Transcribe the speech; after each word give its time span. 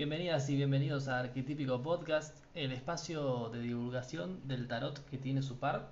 Bienvenidas 0.00 0.48
y 0.48 0.56
bienvenidos 0.56 1.08
a 1.08 1.18
Arquetípico 1.18 1.82
Podcast, 1.82 2.34
el 2.54 2.72
espacio 2.72 3.50
de 3.50 3.60
divulgación 3.60 4.40
del 4.48 4.66
tarot 4.66 4.98
que 5.10 5.18
tiene 5.18 5.42
su 5.42 5.58
par. 5.58 5.90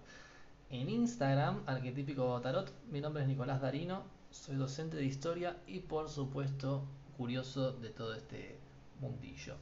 En 0.70 0.88
Instagram, 0.88 1.62
Arquetípico 1.66 2.41
Tarot, 2.41 2.73
mi 2.91 3.02
nombre 3.02 3.23
es 3.23 3.29
Nicolás 3.29 3.60
Darino, 3.60 4.05
soy 4.30 4.56
docente 4.56 4.96
de 4.96 5.05
historia 5.05 5.59
y 5.66 5.80
por 5.80 6.09
supuesto 6.09 6.87
curioso 7.18 7.73
de 7.73 7.91
todo 7.91 8.15
este 8.15 8.59
mundillo. 8.98 9.56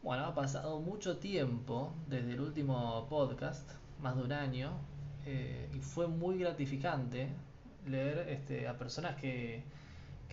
Bueno, 0.00 0.26
ha 0.26 0.34
pasado 0.36 0.78
mucho 0.78 1.16
tiempo 1.16 1.92
desde 2.06 2.34
el 2.34 2.42
último 2.42 3.08
podcast, 3.10 3.68
más 4.00 4.14
de 4.14 4.22
un 4.22 4.30
año, 4.30 4.78
eh, 5.24 5.68
y 5.74 5.80
fue 5.80 6.06
muy 6.06 6.38
gratificante 6.38 7.30
leer 7.84 8.28
este, 8.28 8.68
a 8.68 8.78
personas 8.78 9.16
que, 9.16 9.64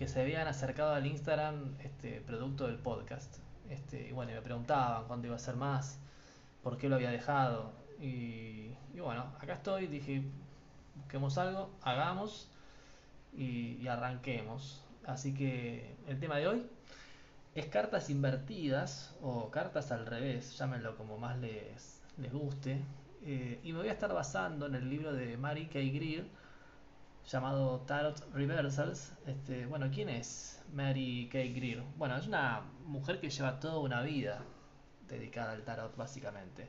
que 0.04 0.10
se 0.10 0.20
habían 0.20 0.50
acercado 0.50 0.94
al 0.94 1.08
Instagram 1.08 1.78
este, 1.80 2.20
producto 2.20 2.68
del 2.68 2.76
podcast. 2.76 3.38
Este, 3.70 4.10
y 4.10 4.12
bueno, 4.12 4.34
me 4.34 4.42
preguntaban 4.42 5.06
cuándo 5.08 5.28
iba 5.28 5.38
a 5.38 5.40
ser 5.40 5.56
más, 5.56 5.98
por 6.62 6.78
qué 6.78 6.90
lo 6.90 6.96
había 6.96 7.10
dejado. 7.10 7.72
Y, 8.02 8.76
bueno, 9.00 9.32
acá 9.40 9.54
estoy, 9.54 9.88
dije, 9.88 10.22
busquemos 10.98 11.38
algo, 11.38 11.70
hagamos 11.84 12.50
y, 13.32 13.78
y 13.82 13.88
arranquemos. 13.88 14.84
Así 15.06 15.34
que 15.34 15.96
el 16.10 16.20
tema 16.20 16.36
de 16.36 16.50
hoy 16.50 16.66
es 17.56 17.68
cartas 17.68 18.10
invertidas 18.10 19.16
o 19.22 19.52
cartas 19.52 19.94
al 19.94 20.06
revés, 20.06 20.58
llámenlo 20.58 20.98
como 20.98 21.18
más 21.18 21.38
les, 21.38 22.02
les 22.18 22.34
guste. 22.34 22.82
Eh, 23.26 23.62
y 23.64 23.72
me 23.72 23.80
voy 23.80 23.88
a 23.88 23.94
estar 23.94 24.14
basando 24.14 24.66
en 24.66 24.76
el 24.76 24.90
libro 24.90 25.14
de 25.14 25.38
Mary 25.38 25.68
Kay 25.68 25.92
Greer 25.92 26.26
llamado 27.30 27.80
Tarot 27.82 28.34
Reversals. 28.34 29.14
Este, 29.26 29.66
bueno, 29.66 29.90
¿quién 29.94 30.10
es 30.10 30.62
Mary 30.74 31.30
Kay 31.32 31.54
Greer? 31.54 31.84
Bueno, 31.98 32.18
es 32.18 32.28
una 32.28 32.62
mujer 32.86 33.20
que 33.20 33.30
lleva 33.30 33.60
toda 33.60 33.80
una 33.80 34.02
vida 34.02 34.44
dedicada 35.08 35.54
al 35.54 35.64
tarot, 35.64 35.96
básicamente. 35.96 36.68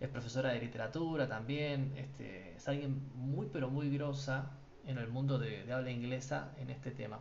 Es 0.00 0.08
profesora 0.08 0.50
de 0.50 0.60
literatura 0.60 1.26
también, 1.26 1.92
este, 1.96 2.54
es 2.54 2.68
alguien 2.68 3.10
muy 3.14 3.48
pero 3.52 3.68
muy 3.68 3.90
grosa 3.90 4.50
en 4.86 4.98
el 4.98 5.08
mundo 5.08 5.38
de, 5.38 5.64
de 5.64 5.72
habla 5.72 5.90
inglesa 5.90 6.52
en 6.58 6.70
este 6.70 6.90
tema. 6.90 7.18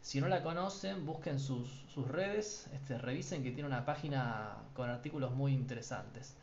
Si 0.00 0.20
no 0.20 0.28
la 0.28 0.42
conocen, 0.42 1.04
busquen 1.04 1.40
sus, 1.40 1.68
sus 1.92 2.06
redes, 2.06 2.68
este, 2.72 2.98
revisen 2.98 3.42
que 3.42 3.50
tiene 3.50 3.68
una 3.68 3.84
página 3.84 4.54
con 4.74 4.88
artículos 4.88 5.32
muy 5.32 5.52
interesantes. 5.52 6.36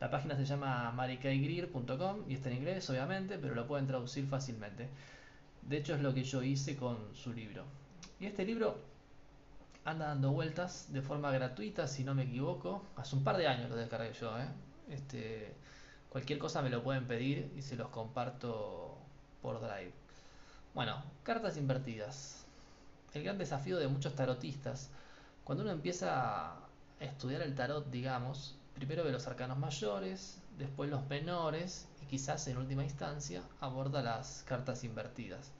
La 0.00 0.10
página 0.10 0.34
se 0.36 0.46
llama 0.46 0.90
marikaygreer.com 0.92 2.24
y 2.26 2.34
está 2.34 2.48
en 2.48 2.56
inglés, 2.56 2.88
obviamente, 2.88 3.36
pero 3.38 3.54
lo 3.54 3.66
pueden 3.66 3.86
traducir 3.86 4.26
fácilmente. 4.26 4.88
De 5.70 5.76
hecho, 5.76 5.94
es 5.94 6.00
lo 6.00 6.12
que 6.12 6.24
yo 6.24 6.42
hice 6.42 6.76
con 6.76 7.14
su 7.14 7.32
libro. 7.32 7.62
Y 8.18 8.26
este 8.26 8.44
libro 8.44 8.76
anda 9.84 10.08
dando 10.08 10.32
vueltas 10.32 10.92
de 10.92 11.00
forma 11.00 11.30
gratuita, 11.30 11.86
si 11.86 12.02
no 12.02 12.12
me 12.12 12.24
equivoco. 12.24 12.82
Hace 12.96 13.14
un 13.14 13.22
par 13.22 13.36
de 13.36 13.46
años 13.46 13.70
lo 13.70 13.76
descargué 13.76 14.12
yo. 14.12 14.36
¿eh? 14.36 14.48
Este, 14.88 15.54
cualquier 16.08 16.40
cosa 16.40 16.60
me 16.60 16.70
lo 16.70 16.82
pueden 16.82 17.06
pedir 17.06 17.52
y 17.56 17.62
se 17.62 17.76
los 17.76 17.86
comparto 17.90 18.98
por 19.42 19.60
Drive. 19.60 19.92
Bueno, 20.74 21.04
cartas 21.22 21.56
invertidas. 21.56 22.44
El 23.14 23.22
gran 23.22 23.38
desafío 23.38 23.78
de 23.78 23.86
muchos 23.86 24.16
tarotistas. 24.16 24.90
Cuando 25.44 25.62
uno 25.62 25.72
empieza 25.72 26.50
a 26.52 26.68
estudiar 26.98 27.42
el 27.42 27.54
tarot, 27.54 27.88
digamos, 27.92 28.56
primero 28.74 29.04
ve 29.04 29.12
los 29.12 29.28
arcanos 29.28 29.56
mayores, 29.56 30.42
después 30.58 30.90
los 30.90 31.08
menores 31.08 31.86
y 32.02 32.06
quizás 32.06 32.48
en 32.48 32.56
última 32.56 32.82
instancia 32.82 33.44
aborda 33.60 34.02
las 34.02 34.42
cartas 34.48 34.82
invertidas. 34.82 35.52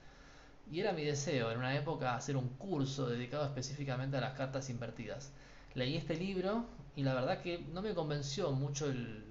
Y 0.71 0.81
era 0.81 0.93
mi 0.93 1.05
deseo 1.05 1.51
en 1.51 1.59
una 1.59 1.77
época 1.77 2.15
hacer 2.15 2.37
un 2.37 2.49
curso 2.51 3.09
dedicado 3.09 3.45
específicamente 3.45 4.17
a 4.17 4.21
las 4.21 4.35
cartas 4.35 4.71
invertidas. 4.71 5.33
Leí 5.75 5.97
este 5.97 6.15
libro 6.15 6.65
y 6.95 7.03
la 7.03 7.15
verdad 7.15 7.43
que 7.43 7.59
no 7.73 7.83
me 7.83 7.95
convenció 7.95 8.53
mucho 8.53 8.87
el, 8.87 9.25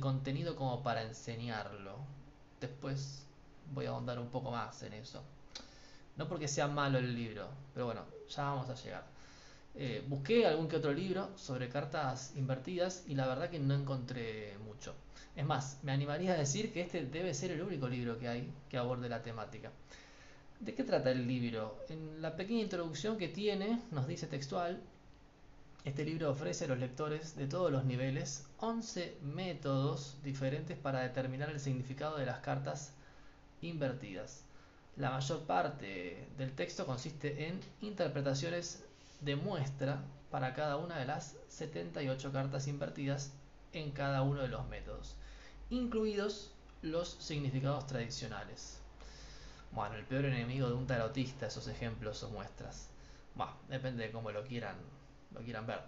contenido 0.00 0.56
como 0.56 0.82
para 0.82 1.02
enseñarlo. 1.02 1.98
Después 2.60 3.26
voy 3.72 3.86
a 3.86 3.90
ahondar 3.90 4.18
un 4.18 4.28
poco 4.28 4.50
más 4.50 4.82
en 4.82 4.94
eso. 4.94 5.22
No 6.16 6.28
porque 6.28 6.48
sea 6.48 6.66
malo 6.66 6.98
el 6.98 7.14
libro, 7.14 7.46
pero 7.74 7.86
bueno, 7.86 8.02
ya 8.28 8.44
vamos 8.44 8.68
a 8.70 8.74
llegar. 8.74 9.04
Eh, 9.74 10.02
busqué 10.08 10.46
algún 10.46 10.66
que 10.66 10.76
otro 10.76 10.92
libro 10.92 11.36
sobre 11.36 11.68
cartas 11.68 12.32
invertidas 12.36 13.04
y 13.06 13.14
la 13.14 13.26
verdad 13.26 13.50
que 13.50 13.58
no 13.58 13.74
encontré 13.74 14.56
mucho. 14.64 14.94
Es 15.36 15.44
más, 15.44 15.78
me 15.82 15.92
animaría 15.92 16.32
a 16.32 16.36
decir 16.38 16.72
que 16.72 16.80
este 16.80 17.04
debe 17.04 17.34
ser 17.34 17.50
el 17.50 17.60
único 17.60 17.86
libro 17.86 18.18
que 18.18 18.28
hay 18.28 18.50
que 18.70 18.78
aborde 18.78 19.10
la 19.10 19.22
temática. 19.22 19.70
¿De 20.60 20.74
qué 20.74 20.84
trata 20.84 21.10
el 21.10 21.26
libro? 21.26 21.84
En 21.90 22.22
la 22.22 22.34
pequeña 22.34 22.62
introducción 22.62 23.18
que 23.18 23.28
tiene, 23.28 23.82
nos 23.90 24.06
dice 24.06 24.26
textual, 24.26 24.80
este 25.84 26.02
libro 26.02 26.30
ofrece 26.30 26.64
a 26.64 26.68
los 26.68 26.78
lectores 26.78 27.36
de 27.36 27.46
todos 27.46 27.70
los 27.70 27.84
niveles 27.84 28.46
11 28.58 29.18
métodos 29.22 30.16
diferentes 30.24 30.78
para 30.78 31.02
determinar 31.02 31.50
el 31.50 31.60
significado 31.60 32.16
de 32.16 32.24
las 32.24 32.38
cartas 32.38 32.94
invertidas. 33.60 34.44
La 34.96 35.10
mayor 35.10 35.42
parte 35.42 36.26
del 36.38 36.52
texto 36.52 36.86
consiste 36.86 37.48
en 37.48 37.60
interpretaciones 37.82 38.82
de 39.20 39.36
muestra 39.36 40.02
para 40.30 40.54
cada 40.54 40.78
una 40.78 40.98
de 40.98 41.04
las 41.04 41.36
78 41.48 42.32
cartas 42.32 42.66
invertidas 42.66 43.30
en 43.74 43.90
cada 43.90 44.22
uno 44.22 44.40
de 44.40 44.48
los 44.48 44.66
métodos, 44.68 45.16
incluidos 45.68 46.50
los 46.80 47.10
significados 47.20 47.86
tradicionales. 47.86 48.80
Bueno, 49.76 49.96
el 49.96 50.06
peor 50.06 50.24
enemigo 50.24 50.68
de 50.68 50.72
un 50.72 50.86
tarotista, 50.86 51.48
esos 51.48 51.68
ejemplos 51.68 52.22
o 52.22 52.30
muestras. 52.30 52.88
Bueno, 53.34 53.52
depende 53.68 54.04
de 54.04 54.10
cómo 54.10 54.30
lo 54.30 54.42
quieran, 54.42 54.76
lo 55.34 55.40
quieran 55.42 55.66
ver. 55.66 55.80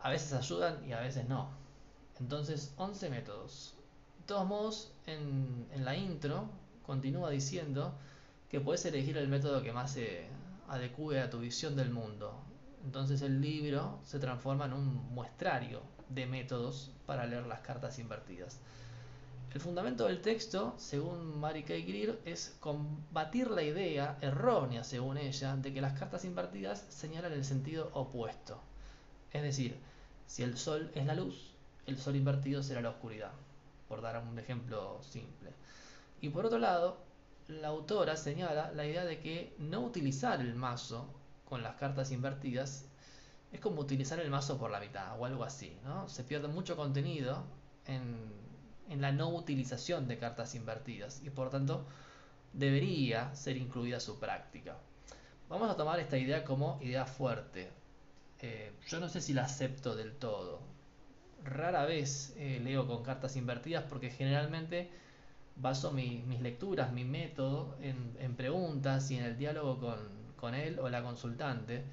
A 0.00 0.08
veces 0.08 0.32
ayudan 0.32 0.82
y 0.88 0.94
a 0.94 1.00
veces 1.00 1.28
no. 1.28 1.50
Entonces, 2.18 2.72
11 2.78 3.10
métodos. 3.10 3.74
De 4.20 4.24
todos 4.24 4.46
modos, 4.46 4.90
en, 5.06 5.68
en 5.70 5.84
la 5.84 5.94
intro 5.94 6.48
continúa 6.82 7.28
diciendo 7.28 7.92
que 8.48 8.58
puedes 8.58 8.86
elegir 8.86 9.18
el 9.18 9.28
método 9.28 9.62
que 9.62 9.70
más 9.70 9.90
se 9.92 10.28
adecue 10.68 11.20
a 11.20 11.28
tu 11.28 11.40
visión 11.40 11.76
del 11.76 11.90
mundo, 11.90 12.40
entonces 12.84 13.20
el 13.20 13.42
libro 13.42 13.98
se 14.02 14.18
transforma 14.18 14.64
en 14.64 14.72
un 14.72 15.14
muestrario 15.14 15.82
de 16.08 16.24
métodos 16.24 16.90
para 17.04 17.26
leer 17.26 17.46
las 17.46 17.60
cartas 17.60 17.98
invertidas. 17.98 18.60
El 19.56 19.62
fundamento 19.62 20.04
del 20.04 20.20
texto, 20.20 20.74
según 20.76 21.40
Mary 21.40 21.62
Kay 21.62 21.84
Greer, 21.84 22.20
es 22.26 22.54
combatir 22.60 23.50
la 23.50 23.62
idea 23.62 24.18
errónea, 24.20 24.84
según 24.84 25.16
ella, 25.16 25.56
de 25.56 25.72
que 25.72 25.80
las 25.80 25.98
cartas 25.98 26.26
invertidas 26.26 26.84
señalan 26.90 27.32
el 27.32 27.42
sentido 27.42 27.88
opuesto. 27.94 28.60
Es 29.32 29.40
decir, 29.40 29.78
si 30.26 30.42
el 30.42 30.58
sol 30.58 30.90
es 30.94 31.06
la 31.06 31.14
luz, 31.14 31.54
el 31.86 31.96
sol 31.96 32.16
invertido 32.16 32.62
será 32.62 32.82
la 32.82 32.90
oscuridad, 32.90 33.30
por 33.88 34.02
dar 34.02 34.22
un 34.22 34.38
ejemplo 34.38 35.00
simple. 35.02 35.54
Y 36.20 36.28
por 36.28 36.44
otro 36.44 36.58
lado, 36.58 36.98
la 37.48 37.68
autora 37.68 38.18
señala 38.18 38.72
la 38.72 38.84
idea 38.84 39.06
de 39.06 39.20
que 39.20 39.54
no 39.58 39.80
utilizar 39.80 40.38
el 40.42 40.54
mazo 40.54 41.08
con 41.46 41.62
las 41.62 41.76
cartas 41.76 42.12
invertidas 42.12 42.84
es 43.52 43.60
como 43.60 43.80
utilizar 43.80 44.20
el 44.20 44.28
mazo 44.28 44.58
por 44.58 44.70
la 44.70 44.80
mitad 44.80 45.18
o 45.18 45.24
algo 45.24 45.44
así, 45.44 45.78
¿no? 45.82 46.10
Se 46.10 46.24
pierde 46.24 46.46
mucho 46.46 46.76
contenido 46.76 47.42
en, 47.86 48.45
en 48.88 49.00
la 49.00 49.12
no 49.12 49.28
utilización 49.28 50.08
de 50.08 50.18
cartas 50.18 50.54
invertidas 50.54 51.22
y 51.24 51.30
por 51.30 51.50
tanto 51.50 51.84
debería 52.52 53.34
ser 53.34 53.56
incluida 53.56 54.00
su 54.00 54.18
práctica. 54.18 54.76
Vamos 55.48 55.70
a 55.70 55.76
tomar 55.76 56.00
esta 56.00 56.18
idea 56.18 56.44
como 56.44 56.78
idea 56.82 57.04
fuerte. 57.06 57.70
Eh, 58.40 58.72
yo 58.88 59.00
no 59.00 59.08
sé 59.08 59.20
si 59.20 59.32
la 59.32 59.44
acepto 59.44 59.94
del 59.94 60.12
todo. 60.12 60.60
Rara 61.44 61.84
vez 61.84 62.34
eh, 62.36 62.60
leo 62.62 62.86
con 62.86 63.04
cartas 63.04 63.36
invertidas 63.36 63.84
porque 63.88 64.10
generalmente 64.10 64.90
baso 65.56 65.92
mi, 65.92 66.22
mis 66.26 66.40
lecturas, 66.40 66.92
mi 66.92 67.04
método 67.04 67.76
en, 67.80 68.16
en 68.18 68.34
preguntas 68.34 69.10
y 69.10 69.16
en 69.16 69.24
el 69.24 69.38
diálogo 69.38 69.78
con, 69.78 69.98
con 70.36 70.54
él 70.54 70.78
o 70.80 70.88
la 70.88 71.02
consultante. 71.02 71.84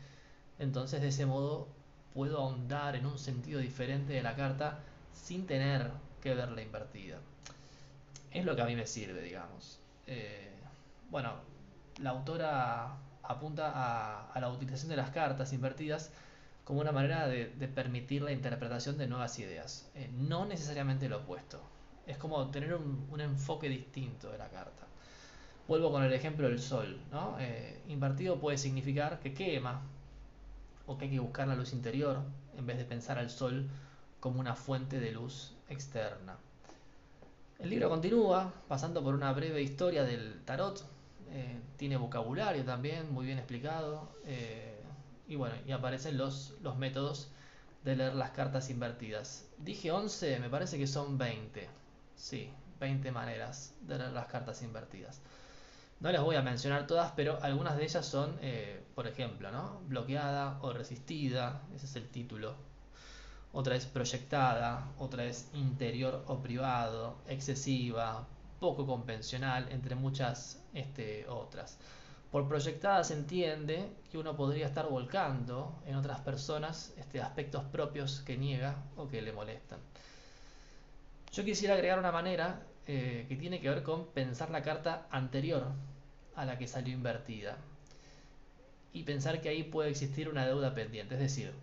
Entonces 0.59 1.01
de 1.01 1.09
ese 1.09 1.25
modo 1.25 1.67
puedo 2.13 2.39
ahondar 2.39 2.95
en 2.95 3.05
un 3.05 3.17
sentido 3.17 3.59
diferente 3.59 4.13
de 4.13 4.23
la 4.23 4.35
carta 4.35 4.79
sin 5.13 5.45
tener 5.45 5.91
que 6.23 6.33
verla 6.33 6.61
invertida. 6.61 7.17
Es 8.31 8.45
lo 8.45 8.55
que 8.55 8.61
a 8.61 8.65
mí 8.65 8.77
me 8.77 8.87
sirve, 8.87 9.21
digamos. 9.21 9.79
Eh, 10.07 10.53
bueno, 11.09 11.33
la 12.01 12.11
autora 12.11 12.95
apunta 13.23 14.31
a, 14.33 14.39
la 14.39 14.49
utilización 14.49 14.89
de 14.89 14.95
las 14.95 15.09
cartas 15.11 15.51
invertidas 15.51 16.11
como 16.63 16.79
una 16.79 16.93
manera 16.93 17.27
de, 17.27 17.45
permitir 17.75 18.21
la 18.21 18.31
interpretación 18.31 18.97
de 18.97 19.07
nuevas 19.07 19.37
ideas, 19.37 19.91
eh, 19.95 20.09
no 20.13 20.45
necesariamente 20.45 21.09
lo 21.09 21.17
opuesto. 21.17 21.61
Es 22.07 22.17
como 22.17 22.49
tener 22.51 22.73
un, 22.73 23.05
un 23.11 23.19
enfoque 23.19 23.67
distinto 23.67 24.31
de 24.31 24.37
la 24.37 24.47
carta. 24.47 24.87
Vuelvo 25.67 25.91
con 25.91 26.03
el 26.03 26.13
ejemplo 26.13 26.47
del 26.47 26.59
sol. 26.59 26.99
¿no? 27.11 27.35
Eh, 27.39 27.81
invertido 27.89 28.39
puede 28.39 28.57
significar 28.57 29.19
que 29.19 29.33
quema 29.33 29.81
o 30.85 30.97
que 30.97 31.05
hay 31.05 31.11
que 31.11 31.19
buscar 31.19 31.49
la 31.49 31.55
luz 31.55 31.73
interior 31.73 32.21
en 32.57 32.65
vez 32.65 32.77
de 32.77 32.85
pensar 32.85 33.19
al 33.19 33.29
sol 33.29 33.69
como 34.23 34.39
una 34.39 34.55
fuente 34.55 35.01
de 35.01 35.11
luz 35.11 35.51
externa. 35.67 36.37
El 37.59 37.69
libro 37.71 37.89
continúa 37.89 38.53
pasando 38.69 39.03
por 39.03 39.15
una 39.15 39.33
breve 39.33 39.61
historia 39.61 40.05
del 40.05 40.41
tarot. 40.45 40.81
Eh, 41.31 41.59
tiene 41.75 41.97
vocabulario 41.97 42.63
también 42.63 43.11
muy 43.11 43.25
bien 43.25 43.37
explicado. 43.37 44.15
Eh, 44.23 44.81
y 45.27 45.35
bueno, 45.35 45.55
y 45.67 45.73
aparecen 45.73 46.17
los, 46.17 46.53
los 46.61 46.77
métodos 46.77 47.31
de 47.83 47.97
leer 47.97 48.15
las 48.15 48.29
cartas 48.29 48.69
invertidas. 48.69 49.45
Dije 49.57 49.91
11, 49.91 50.39
me 50.39 50.49
parece 50.49 50.77
que 50.77 50.87
son 50.87 51.17
20. 51.17 51.67
Sí, 52.15 52.49
20 52.79 53.11
maneras 53.11 53.75
de 53.81 53.97
leer 53.97 54.13
las 54.13 54.27
cartas 54.27 54.61
invertidas. 54.61 55.19
No 55.99 56.13
les 56.13 56.21
voy 56.21 56.37
a 56.37 56.41
mencionar 56.41 56.87
todas, 56.87 57.11
pero 57.11 57.43
algunas 57.43 57.75
de 57.75 57.83
ellas 57.83 58.05
son, 58.05 58.37
eh, 58.41 58.85
por 58.95 59.05
ejemplo, 59.05 59.51
¿no? 59.51 59.81
bloqueada 59.89 60.59
o 60.61 60.71
resistida, 60.71 61.61
ese 61.75 61.87
es 61.87 61.95
el 61.97 62.07
título. 62.07 62.55
Otra 63.53 63.75
es 63.75 63.85
proyectada, 63.85 64.91
otra 64.97 65.25
es 65.25 65.47
interior 65.53 66.23
o 66.27 66.39
privado, 66.39 67.17
excesiva, 67.27 68.27
poco 68.59 68.87
convencional, 68.87 69.67
entre 69.69 69.93
muchas 69.93 70.59
este, 70.73 71.27
otras. 71.27 71.77
Por 72.31 72.47
proyectada 72.47 73.03
se 73.03 73.13
entiende 73.13 73.91
que 74.11 74.17
uno 74.17 74.35
podría 74.35 74.65
estar 74.65 74.89
volcando 74.89 75.79
en 75.85 75.95
otras 75.95 76.19
personas 76.21 76.91
este, 76.97 77.21
aspectos 77.21 77.63
propios 77.65 78.21
que 78.21 78.37
niega 78.37 78.75
o 78.97 79.07
que 79.07 79.21
le 79.21 79.31
molestan. 79.31 79.77
Yo 81.31 81.45
quisiera 81.45 81.75
agregar 81.75 81.99
una 81.99 82.11
manera 82.11 82.63
eh, 82.87 83.27
que 83.29 83.35
tiene 83.35 83.61
que 83.61 83.69
ver 83.69 83.83
con 83.83 84.07
pensar 84.07 84.49
la 84.49 84.63
carta 84.63 85.05
anterior 85.11 85.67
a 86.35 86.45
la 86.45 86.57
que 86.57 86.67
salió 86.67 86.91
invertida 86.91 87.57
y 88.93 89.03
pensar 89.03 89.41
que 89.41 89.49
ahí 89.49 89.63
puede 89.63 89.91
existir 89.91 90.27
una 90.27 90.43
deuda 90.47 90.73
pendiente. 90.73 91.13
Es 91.13 91.21
decir, 91.21 91.53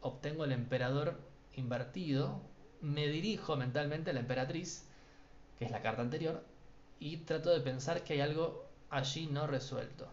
obtengo 0.00 0.44
el 0.44 0.52
emperador 0.52 1.27
invertido, 1.54 2.40
me 2.80 3.08
dirijo 3.08 3.56
mentalmente 3.56 4.10
a 4.10 4.12
la 4.14 4.20
emperatriz, 4.20 4.84
que 5.58 5.64
es 5.64 5.70
la 5.70 5.82
carta 5.82 6.02
anterior, 6.02 6.44
y 7.00 7.18
trato 7.18 7.50
de 7.50 7.60
pensar 7.60 8.04
que 8.04 8.14
hay 8.14 8.20
algo 8.20 8.68
allí 8.90 9.26
no 9.26 9.46
resuelto. 9.46 10.08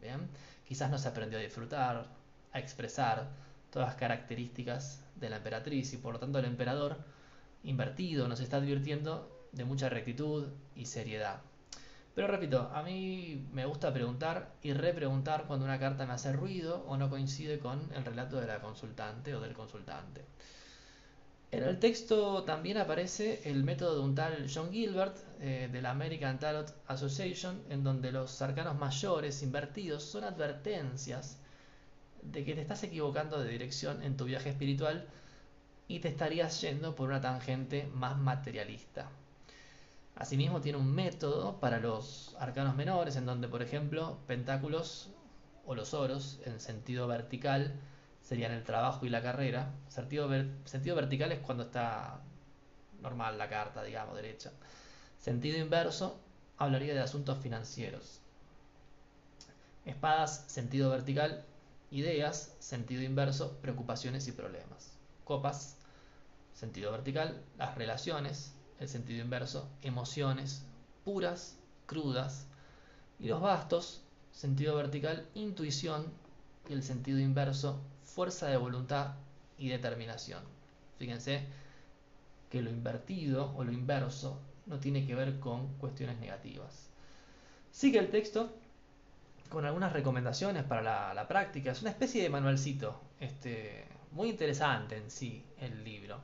¿Bien? 0.00 0.28
Quizás 0.66 0.90
no 0.90 0.98
se 0.98 1.08
aprendió 1.08 1.38
a 1.38 1.42
disfrutar, 1.42 2.06
a 2.52 2.58
expresar 2.58 3.28
todas 3.70 3.88
las 3.88 3.96
características 3.96 5.04
de 5.16 5.30
la 5.30 5.36
emperatriz 5.36 5.92
y 5.92 5.98
por 5.98 6.14
lo 6.14 6.20
tanto 6.20 6.38
el 6.38 6.44
emperador 6.44 6.98
invertido 7.64 8.28
nos 8.28 8.40
está 8.40 8.56
advirtiendo 8.58 9.48
de 9.52 9.64
mucha 9.64 9.88
rectitud 9.88 10.48
y 10.74 10.86
seriedad. 10.86 11.40
Pero 12.14 12.26
repito, 12.26 12.70
a 12.74 12.82
mí 12.82 13.46
me 13.52 13.64
gusta 13.64 13.92
preguntar 13.92 14.52
y 14.62 14.74
repreguntar 14.74 15.44
cuando 15.46 15.64
una 15.64 15.78
carta 15.78 16.06
me 16.06 16.12
hace 16.12 16.32
ruido 16.32 16.84
o 16.86 16.96
no 16.96 17.08
coincide 17.08 17.58
con 17.58 17.90
el 17.94 18.04
relato 18.04 18.38
de 18.38 18.46
la 18.46 18.60
consultante 18.60 19.34
o 19.34 19.40
del 19.40 19.54
consultante. 19.54 20.22
En 21.52 21.62
el 21.64 21.78
texto 21.78 22.44
también 22.44 22.78
aparece 22.78 23.42
el 23.44 23.62
método 23.62 23.96
de 23.96 24.04
un 24.04 24.14
tal 24.14 24.46
John 24.52 24.72
Gilbert 24.72 25.16
eh, 25.40 25.68
de 25.70 25.82
la 25.82 25.90
American 25.90 26.38
Tarot 26.38 26.74
Association, 26.86 27.62
en 27.68 27.84
donde 27.84 28.10
los 28.10 28.40
arcanos 28.40 28.78
mayores 28.78 29.42
invertidos 29.42 30.02
son 30.02 30.24
advertencias 30.24 31.38
de 32.22 32.44
que 32.44 32.54
te 32.54 32.62
estás 32.62 32.82
equivocando 32.84 33.38
de 33.38 33.50
dirección 33.50 34.02
en 34.02 34.16
tu 34.16 34.24
viaje 34.24 34.50
espiritual 34.50 35.06
y 35.88 36.00
te 36.00 36.08
estarías 36.08 36.60
yendo 36.62 36.94
por 36.94 37.10
una 37.10 37.20
tangente 37.20 37.86
más 37.92 38.16
materialista. 38.16 39.10
Asimismo 40.14 40.60
tiene 40.60 40.78
un 40.78 40.94
método 40.94 41.58
para 41.58 41.80
los 41.80 42.36
arcanos 42.38 42.76
menores, 42.76 43.16
en 43.16 43.26
donde, 43.26 43.48
por 43.48 43.62
ejemplo, 43.62 44.18
pentáculos 44.26 45.10
o 45.64 45.74
los 45.74 45.94
oros 45.94 46.40
en 46.44 46.60
sentido 46.60 47.06
vertical 47.06 47.80
serían 48.20 48.52
el 48.52 48.62
trabajo 48.62 49.06
y 49.06 49.08
la 49.08 49.22
carrera. 49.22 49.72
Sentido, 49.88 50.28
vertical 50.28 51.32
es 51.32 51.40
cuando 51.40 51.64
está 51.64 52.20
normal 53.00 53.38
la 53.38 53.48
carta, 53.48 53.82
digamos, 53.82 54.14
derecha. 54.14 54.52
Sentido 55.18 55.58
inverso 55.58 56.20
hablaría 56.58 56.94
de 56.94 57.00
asuntos 57.00 57.38
financieros. 57.38 58.20
Espadas, 59.84 60.44
sentido 60.46 60.90
vertical, 60.90 61.44
ideas, 61.90 62.54
sentido 62.60 63.02
inverso, 63.02 63.58
preocupaciones 63.60 64.28
y 64.28 64.32
problemas. 64.32 64.92
Copas, 65.24 65.76
sentido 66.52 66.92
vertical, 66.92 67.42
las 67.58 67.74
relaciones, 67.74 68.54
el 68.82 68.88
sentido 68.88 69.22
inverso, 69.22 69.68
emociones 69.82 70.64
puras, 71.04 71.56
crudas. 71.86 72.46
Y 73.18 73.28
los 73.28 73.40
bastos, 73.40 74.02
sentido 74.32 74.76
vertical, 74.76 75.26
intuición, 75.34 76.06
y 76.68 76.72
el 76.72 76.82
sentido 76.82 77.18
inverso, 77.18 77.80
fuerza 78.04 78.48
de 78.48 78.56
voluntad 78.56 79.14
y 79.58 79.68
determinación. 79.68 80.42
Fíjense 80.98 81.44
que 82.50 82.62
lo 82.62 82.70
invertido 82.70 83.54
o 83.56 83.64
lo 83.64 83.72
inverso 83.72 84.38
no 84.66 84.78
tiene 84.78 85.06
que 85.06 85.14
ver 85.14 85.40
con 85.40 85.74
cuestiones 85.78 86.18
negativas. 86.18 86.88
Sigue 87.70 87.98
el 87.98 88.10
texto 88.10 88.52
con 89.48 89.64
algunas 89.64 89.92
recomendaciones 89.92 90.64
para 90.64 91.14
la, 91.14 91.28
práctica. 91.28 91.72
Es 91.72 91.82
una 91.82 91.90
especie 91.90 92.22
de 92.22 92.30
manualcito, 92.30 93.00
este, 93.20 93.84
muy 94.12 94.30
interesante 94.30 94.96
en 94.96 95.10
sí 95.10 95.44
el 95.58 95.84
libro. 95.84 96.20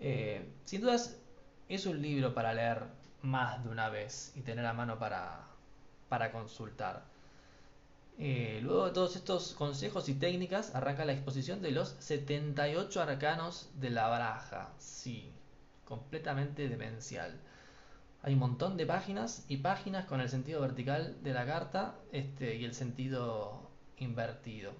Eh, 0.00 0.44
sin 0.64 0.82
dudas 0.82 1.16
es 1.68 1.86
un 1.86 2.00
libro 2.00 2.34
para 2.34 2.54
leer 2.54 2.84
más 3.22 3.62
de 3.64 3.70
una 3.70 3.88
vez 3.88 4.32
y 4.36 4.42
tener 4.42 4.64
a 4.66 4.72
mano 4.72 4.98
para, 4.98 5.40
para 6.08 6.30
consultar. 6.30 7.04
Eh, 8.18 8.60
luego 8.62 8.86
de 8.86 8.92
todos 8.92 9.16
estos 9.16 9.52
consejos 9.54 10.08
y 10.08 10.14
técnicas, 10.14 10.74
arranca 10.74 11.04
la 11.04 11.12
exposición 11.12 11.60
de 11.60 11.72
los 11.72 11.96
78 11.98 13.02
arcanos 13.02 13.68
de 13.74 13.90
la 13.90 14.08
baraja. 14.08 14.70
Sí, 14.78 15.30
completamente 15.84 16.68
demencial. 16.68 17.38
Hay 18.22 18.34
un 18.34 18.40
montón 18.40 18.76
de 18.76 18.86
páginas 18.86 19.44
y 19.48 19.58
páginas 19.58 20.06
con 20.06 20.20
el 20.20 20.28
sentido 20.28 20.60
vertical 20.60 21.16
de 21.22 21.32
la 21.32 21.46
carta 21.46 21.94
este, 22.12 22.56
y 22.56 22.64
el 22.64 22.74
sentido 22.74 23.70
invertido. 23.98 24.72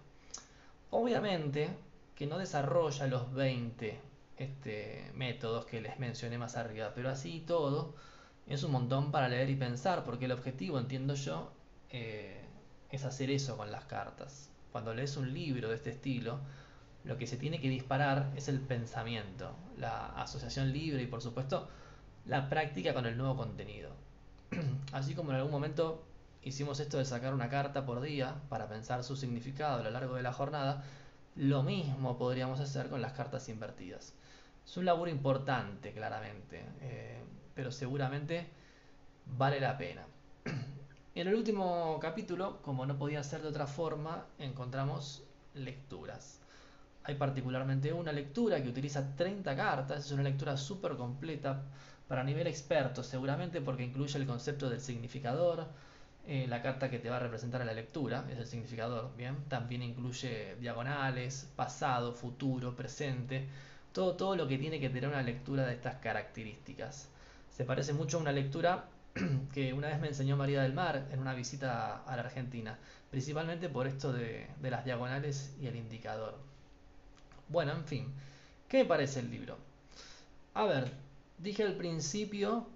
Obviamente 0.91 1.71
que 2.15 2.27
no 2.27 2.39
desarrolla 2.39 3.07
los 3.07 3.33
20 3.35 4.01
este, 4.37 5.11
métodos 5.15 5.67
que 5.67 5.81
les 5.81 5.99
mencioné 5.99 6.39
más 6.39 6.57
arriba, 6.57 6.93
pero 6.95 7.09
así 7.11 7.41
todo 7.47 7.95
es 8.47 8.63
un 8.63 8.73
montón 8.73 9.11
para 9.11 9.29
leer 9.29 9.51
y 9.51 9.57
pensar, 9.57 10.05
porque 10.05 10.27
el 10.27 10.33
objetivo, 10.33 10.79
entiendo 10.79 11.15
yo, 11.15 11.53
eh, 11.91 12.45
es 12.91 13.05
hacer 13.05 13.31
eso 13.31 13.57
con 13.57 13.71
las 13.73 13.85
cartas. 13.87 14.51
Cuando 14.73 14.95
lees 14.95 15.17
un 15.17 15.33
libro 15.33 15.69
de 15.69 15.77
este 15.77 15.91
estilo, 15.91 16.39
lo 17.05 17.17
que 17.19 17.27
se 17.27 17.37
tiene 17.37 17.61
que 17.61 17.69
disparar 17.69 18.33
es 18.37 18.49
el 18.49 18.61
pensamiento, 18.61 19.55
la 19.79 20.07
asociación 20.21 20.73
libre 20.73 21.03
y 21.03 21.07
por 21.07 21.23
supuesto 21.23 21.69
la 22.27 22.49
práctica 22.49 22.93
con 22.95 23.07
el 23.07 23.17
nuevo 23.17 23.37
contenido. 23.37 23.91
Así 24.93 25.15
como 25.15 25.31
en 25.31 25.37
algún 25.37 25.53
momento 25.53 26.05
hicimos 26.43 26.81
esto 26.81 26.99
de 26.99 27.05
sacar 27.05 27.33
una 27.35 27.49
carta 27.49 27.87
por 27.87 28.01
día 28.01 28.35
para 28.49 28.69
pensar 28.69 29.03
su 29.05 29.17
significado 29.17 29.81
a 29.81 29.83
lo 29.83 29.91
largo 29.91 30.15
de 30.15 30.23
la 30.23 30.33
jornada, 30.33 30.85
lo 31.37 31.63
mismo 31.63 32.19
podríamos 32.19 32.61
hacer 32.61 32.89
con 32.89 33.03
las 33.03 33.13
cartas 33.13 33.49
invertidas. 33.49 34.15
Es 34.67 34.77
un 34.77 34.85
laburo 34.85 35.11
importante, 35.11 35.93
claramente, 35.93 36.61
eh, 36.81 37.23
pero 37.55 37.71
seguramente 37.71 38.47
vale 39.39 39.61
la 39.61 39.79
pena. 39.79 40.03
En 41.15 41.29
el 41.29 41.35
último 41.35 41.99
capítulo, 41.99 42.61
como 42.61 42.85
no 42.85 42.99
podía 42.99 43.23
ser 43.23 43.41
de 43.41 43.49
otra 43.49 43.67
forma, 43.67 44.27
encontramos 44.39 45.23
lecturas. 45.55 46.41
Hay 47.05 47.15
particularmente 47.15 47.91
una 47.91 48.13
lectura 48.13 48.63
que 48.63 48.69
utiliza 48.69 49.17
30 49.17 49.57
cartas, 49.57 50.05
es 50.05 50.13
una 50.13 50.25
lectura 50.25 50.59
súper 50.59 50.95
completa 50.97 51.63
para 52.07 52.23
nivel 52.23 52.47
experto, 52.49 53.03
seguramente 53.03 53.63
porque 53.63 53.85
incluye 53.85 54.19
el 54.19 54.27
concepto 54.27 54.69
del 54.69 54.83
significador, 54.83 55.67
eh, 56.27 56.47
la 56.49 56.61
carta 56.61 56.91
que 56.91 56.99
te 56.99 57.09
va 57.09 57.17
a 57.17 57.21
representar 57.21 57.63
en 57.63 57.69
la 57.69 57.73
lectura, 57.73 58.27
es 58.31 58.37
el 58.37 58.47
significador, 58.47 59.17
¿bien? 59.17 59.37
También 59.49 59.83
incluye 59.83 60.57
diagonales, 60.61 61.51
pasado, 61.57 62.13
futuro, 62.13 62.77
presente, 62.77 63.49
todo, 63.97 64.13
todo 64.15 64.37
lo 64.37 64.47
que 64.47 64.59
tiene 64.59 64.79
que 64.79 64.91
tener 64.91 65.09
una 65.09 65.23
lectura 65.23 65.65
de 65.65 65.73
estas 65.73 65.95
características. 65.97 67.09
Se 67.51 67.65
parece 67.65 67.95
mucho 67.95 68.19
a 68.19 68.21
una 68.21 68.31
lectura 68.31 68.91
que 69.55 69.73
una 69.73 69.89
vez 69.89 69.99
me 69.99 70.09
enseñó 70.09 70.37
María 70.37 70.61
del 70.61 70.75
Mar 70.75 71.09
en 71.11 71.19
una 71.19 71.33
visita 71.33 72.03
a 72.05 72.15
la 72.15 72.25
Argentina, 72.25 72.79
principalmente 73.11 73.71
por 73.71 73.87
esto 73.87 74.13
de, 74.13 74.49
las 74.61 74.85
diagonales 74.85 75.57
y 75.63 75.67
el 75.67 75.77
indicador. 75.77 76.37
Bueno, 77.49 77.73
en 77.73 77.87
fin, 77.87 78.13
¿qué 78.69 78.83
me 78.83 78.85
parece 78.85 79.21
el 79.21 79.31
libro? 79.31 79.57
A 80.53 80.65
ver, 80.65 80.93
dije 81.39 81.63
al 81.63 81.77
principio 81.77 82.67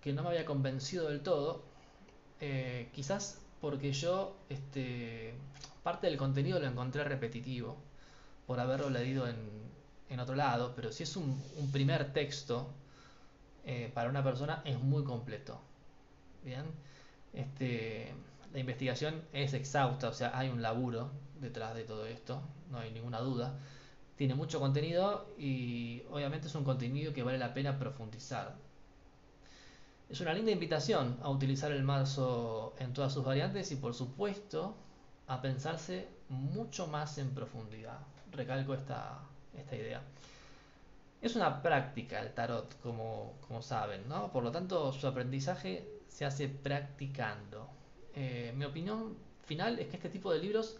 que 0.00 0.12
no 0.12 0.22
me 0.22 0.28
había 0.28 0.44
convencido 0.44 1.08
del 1.08 1.22
todo, 1.22 1.64
eh, 2.40 2.88
quizás 2.94 3.40
porque 3.60 3.90
yo 3.90 4.36
este, 4.48 5.34
parte 5.82 6.06
del 6.06 6.18
contenido 6.18 6.60
lo 6.60 6.68
encontré 6.68 7.02
repetitivo 7.02 7.76
por 8.46 8.60
haberlo 8.60 8.90
leído 8.90 9.26
en, 9.26 9.68
otro 10.20 10.34
lado, 10.34 10.72
pero 10.74 10.90
si 10.90 11.02
es 11.02 11.16
un, 11.16 11.42
primer 11.70 12.12
texto 12.12 12.68
eh, 13.64 13.90
para 13.94 14.08
una 14.08 14.24
persona 14.24 14.62
es 14.64 14.78
muy 14.80 15.04
completo. 15.04 15.60
Bien, 16.44 16.64
este, 17.32 18.14
la 18.52 18.58
investigación 18.58 19.22
es 19.32 19.52
exhausta, 19.52 20.08
o 20.08 20.12
sea, 20.12 20.36
hay 20.38 20.48
un 20.48 20.62
laburo 20.62 21.10
detrás 21.40 21.74
de 21.74 21.84
todo 21.84 22.06
esto, 22.06 22.40
no 22.70 22.78
hay 22.78 22.90
ninguna 22.90 23.20
duda. 23.20 23.58
Tiene 24.16 24.34
mucho 24.34 24.58
contenido 24.58 25.28
y 25.38 26.02
obviamente 26.10 26.48
es 26.48 26.54
un 26.54 26.64
contenido 26.64 27.12
que 27.12 27.22
vale 27.22 27.38
la 27.38 27.54
pena 27.54 27.78
profundizar. 27.78 28.56
Es 30.08 30.20
una 30.20 30.32
linda 30.32 30.50
invitación 30.50 31.18
a 31.22 31.28
utilizar 31.28 31.70
el 31.70 31.82
marzo 31.82 32.74
en 32.78 32.94
todas 32.94 33.12
sus 33.12 33.24
variantes 33.24 33.70
y 33.72 33.76
por 33.76 33.94
supuesto 33.94 34.74
a 35.26 35.42
pensarse 35.42 36.08
mucho 36.30 36.86
más 36.86 37.18
en 37.18 37.30
profundidad. 37.34 37.98
Recalco 38.32 38.74
esta, 38.74 39.20
esta 39.56 39.76
idea. 39.76 40.02
Es 41.20 41.34
una 41.34 41.62
práctica 41.62 42.20
el 42.20 42.32
tarot, 42.32 42.80
como, 42.80 43.34
saben, 43.60 44.08
¿no? 44.08 44.30
Por 44.30 44.44
lo 44.44 44.52
tanto, 44.52 44.92
su 44.92 45.06
aprendizaje 45.06 45.88
se 46.06 46.24
hace 46.24 46.48
practicando. 46.48 47.68
Eh, 48.14 48.52
mi 48.56 48.64
opinión 48.64 49.16
final 49.44 49.78
es 49.78 49.88
que 49.88 49.96
este 49.96 50.10
tipo 50.10 50.32
de 50.32 50.38
libros 50.38 50.76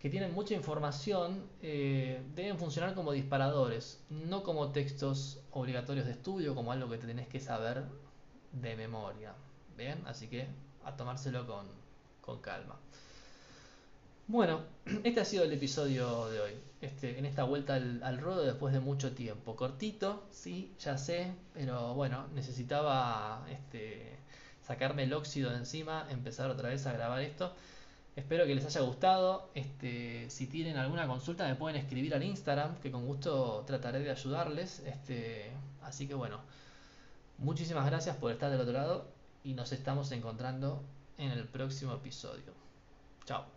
que 0.00 0.10
tienen 0.10 0.34
mucha 0.34 0.54
información 0.54 1.48
eh, 1.62 2.22
deben 2.34 2.58
funcionar 2.58 2.94
como 2.94 3.12
disparadores, 3.12 4.02
no 4.10 4.42
como 4.42 4.72
textos 4.72 5.40
obligatorios 5.52 6.06
de 6.06 6.12
estudio, 6.12 6.54
como 6.54 6.72
algo 6.72 6.90
que 6.90 6.98
te 6.98 7.06
tenés 7.06 7.28
que 7.28 7.40
saber 7.40 7.84
de 8.52 8.76
memoria. 8.76 9.34
¿Bien? 9.76 10.02
Así 10.06 10.28
que 10.28 10.46
a 10.84 10.96
tomárselo 10.96 11.46
con 11.46 12.40
calma. 12.40 12.76
Bueno, 14.28 14.60
este 15.04 15.20
ha 15.20 15.24
sido 15.24 15.44
el 15.44 15.52
episodio 15.52 16.28
de 16.28 16.40
hoy. 16.40 16.52
Este, 16.80 17.18
en 17.18 17.26
esta 17.26 17.44
vuelta 17.44 17.74
al, 17.74 18.02
al 18.02 18.20
después 18.44 18.74
de 18.74 18.80
mucho 18.80 19.12
tiempo. 19.12 19.54
Cortito, 19.54 20.24
sí, 20.32 20.72
ya 20.80 20.98
sé, 20.98 21.32
pero 21.54 21.94
bueno, 21.94 22.26
necesitaba 22.34 23.46
este, 23.50 24.16
sacarme 24.66 25.04
el 25.04 25.12
óxido 25.12 25.50
de 25.50 25.58
encima, 25.58 26.06
empezar 26.10 26.50
otra 26.50 26.70
vez 26.70 26.86
a 26.86 26.92
grabar 26.92 27.22
esto. 27.22 27.52
Espero 28.16 28.46
que 28.46 28.54
les 28.54 28.64
haya 28.64 28.80
gustado. 28.80 29.48
Este, 29.54 30.28
si 30.28 30.46
tienen 30.46 30.76
alguna 30.76 31.06
consulta 31.06 31.46
me 31.46 31.54
pueden 31.54 31.76
escribir 31.76 32.14
al 32.14 32.24
Instagram, 32.24 32.76
que 32.80 32.90
con 32.90 33.06
gusto 33.06 33.62
trataré 33.66 34.00
de 34.00 34.10
ayudarles. 34.10 34.82
Así 35.82 36.08
que 36.08 36.14
bueno, 36.14 36.40
muchísimas 37.38 37.86
gracias 37.86 38.16
por 38.16 38.32
estar 38.32 38.50
del 38.50 38.60
otro 38.60 38.72
lado 38.72 39.06
y 39.44 39.54
nos 39.54 39.72
estamos 39.72 40.10
encontrando 40.10 40.82
en 41.16 41.30
el 41.30 41.44
próximo 41.44 41.92
episodio. 41.94 42.52
Chao. 43.24 43.55